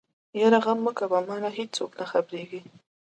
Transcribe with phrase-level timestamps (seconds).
[0.39, 2.61] يره غم مکوه مانه ايڅوک نه خبرېږي.